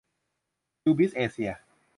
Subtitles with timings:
[0.83, 1.51] ยูบิส เอเชีย